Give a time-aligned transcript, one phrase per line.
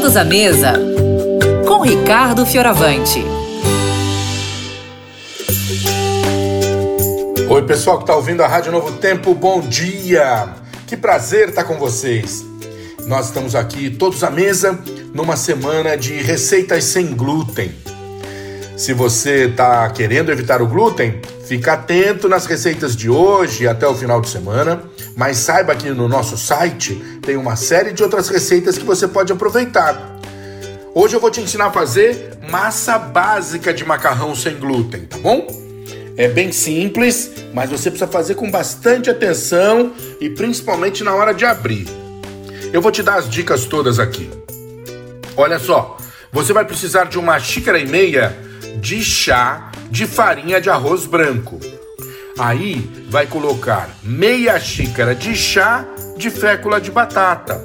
[0.00, 0.72] Todos à mesa
[1.68, 3.22] com Ricardo Fioravante.
[7.46, 10.54] Oi, pessoal que está ouvindo a Rádio Novo Tempo, bom dia!
[10.86, 12.42] Que prazer estar com vocês.
[13.06, 14.78] Nós estamos aqui todos à mesa
[15.12, 17.70] numa semana de receitas sem glúten.
[18.80, 23.94] Se você está querendo evitar o glúten, fica atento nas receitas de hoje até o
[23.94, 24.82] final de semana,
[25.14, 29.30] mas saiba que no nosso site tem uma série de outras receitas que você pode
[29.34, 30.18] aproveitar.
[30.94, 35.46] Hoje eu vou te ensinar a fazer massa básica de macarrão sem glúten, tá bom?
[36.16, 41.44] É bem simples, mas você precisa fazer com bastante atenção e principalmente na hora de
[41.44, 41.86] abrir.
[42.72, 44.30] Eu vou te dar as dicas todas aqui.
[45.36, 45.98] Olha só,
[46.32, 48.48] você vai precisar de uma xícara e meia
[48.80, 51.60] de chá de farinha de arroz branco.
[52.38, 55.84] Aí vai colocar meia xícara de chá
[56.16, 57.62] de fécula de batata,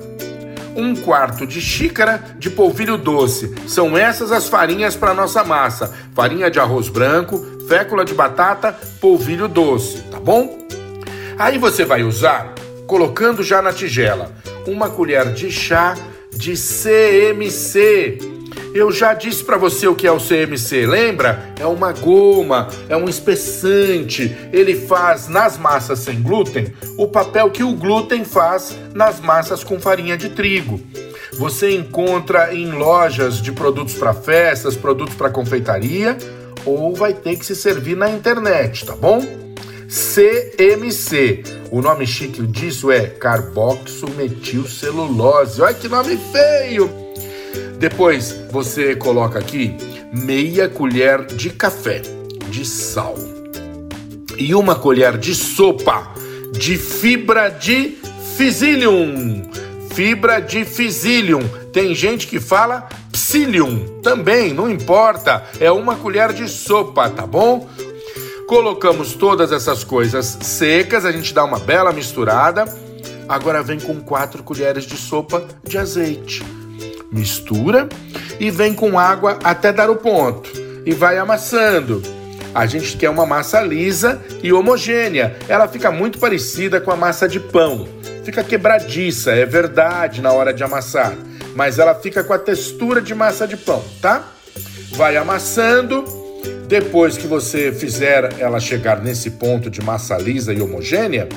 [0.75, 3.55] um quarto de xícara de polvilho doce.
[3.67, 9.47] São essas as farinhas para nossa massa: farinha de arroz branco, fécula de batata, polvilho
[9.47, 10.67] doce, tá bom?
[11.37, 12.53] Aí você vai usar,
[12.87, 14.31] colocando já na tigela,
[14.67, 15.95] uma colher de chá
[16.31, 18.34] de CMC
[18.75, 21.53] eu já disse para você o que é o CMC, lembra?
[21.57, 24.35] É uma goma, é um espessante.
[24.51, 29.79] Ele faz nas massas sem glúten o papel que o glúten faz nas massas com
[29.79, 30.81] farinha de trigo.
[31.37, 36.17] Você encontra em lojas de produtos para festas, produtos para confeitaria,
[36.65, 39.21] ou vai ter que se servir na internet, tá bom?
[39.87, 41.43] CMC.
[41.71, 45.61] O nome chique disso é carboxometilcelulose.
[45.61, 47.04] Olha que nome feio!
[47.77, 49.75] Depois você coloca aqui
[50.13, 52.01] meia colher de café
[52.49, 53.15] de sal
[54.37, 56.13] e uma colher de sopa
[56.53, 57.97] de fibra de
[58.37, 59.49] psyllium.
[59.93, 61.47] Fibra de psyllium.
[61.73, 65.43] Tem gente que fala psyllium também, não importa.
[65.59, 67.67] É uma colher de sopa, tá bom?
[68.47, 72.65] Colocamos todas essas coisas secas, a gente dá uma bela misturada.
[73.27, 76.43] Agora vem com quatro colheres de sopa de azeite
[77.15, 77.87] mistura
[78.39, 80.51] e vem com água até dar o ponto
[80.85, 82.01] e vai amassando.
[82.53, 85.35] A gente quer uma massa lisa e homogênea.
[85.49, 87.87] Ela fica muito parecida com a massa de pão.
[88.23, 91.13] Fica quebradiça, é verdade, na hora de amassar,
[91.55, 94.31] mas ela fica com a textura de massa de pão, tá?
[94.91, 96.03] Vai amassando.
[96.67, 101.27] Depois que você fizer ela chegar nesse ponto de massa lisa e homogênea,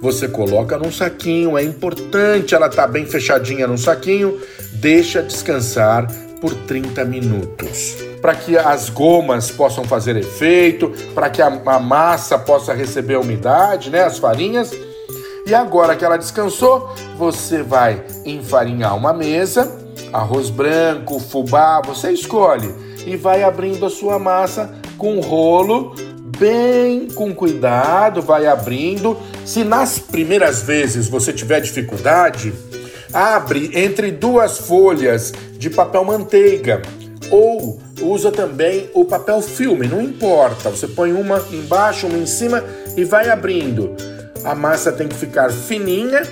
[0.00, 4.40] você coloca num saquinho, é importante ela estar tá bem fechadinha num saquinho,
[4.74, 6.06] deixa descansar
[6.40, 7.96] por 30 minutos.
[8.20, 13.20] Para que as gomas possam fazer efeito, para que a, a, massa possa receber a
[13.20, 14.72] umidade, né, as farinhas.
[15.46, 19.78] E agora que ela descansou, você vai enfarinhar uma mesa,
[20.12, 22.72] arroz branco, fubá, você escolhe,
[23.06, 25.94] e vai abrindo a sua massa com rolo
[26.38, 29.16] bem com cuidado, vai abrindo.
[29.48, 32.52] Se nas primeiras vezes você tiver dificuldade,
[33.14, 36.82] abre entre duas folhas de papel manteiga
[37.30, 40.68] ou usa também o papel filme, não importa.
[40.68, 42.62] Você põe uma embaixo, uma em cima
[42.94, 43.96] e vai abrindo.
[44.44, 46.24] A massa tem que ficar fininha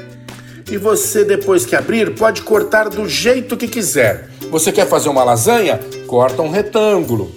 [0.71, 4.29] e você depois que abrir pode cortar do jeito que quiser.
[4.51, 5.81] Você quer fazer uma lasanha?
[6.07, 7.35] Corta um retângulo.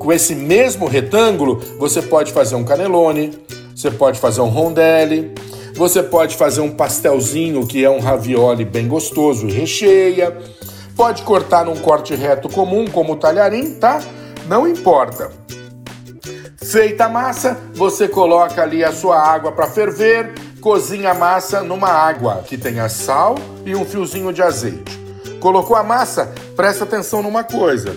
[0.00, 3.38] Com esse mesmo retângulo, você pode fazer um canelone,
[3.74, 5.34] você pode fazer um rondelli,
[5.74, 10.36] você pode fazer um pastelzinho que é um ravioli bem gostoso e recheia.
[10.96, 14.00] Pode cortar num corte reto comum, como o talharim, tá?
[14.46, 15.30] Não importa.
[16.62, 21.88] Feita a massa, você coloca ali a sua água para ferver, cozinha a massa numa
[21.88, 23.34] água que tenha sal
[23.66, 24.98] e um fiozinho de azeite.
[25.40, 27.94] Colocou a massa, presta atenção numa coisa.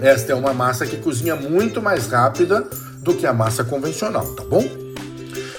[0.00, 2.68] Esta é uma massa que cozinha muito mais rápida
[3.04, 4.64] do que a massa convencional, tá bom?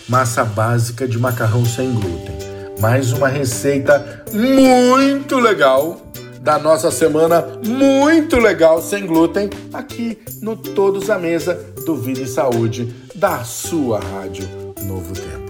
[0.10, 2.36] Massa básica de macarrão sem glúten.
[2.80, 6.02] Mais uma receita muito legal
[6.42, 11.56] da nossa semana muito legal sem glúten aqui no Todos à Mesa
[11.86, 14.48] do Vida e Saúde da sua rádio
[14.84, 15.45] Novo Tempo.